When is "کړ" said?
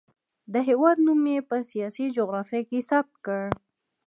3.25-3.43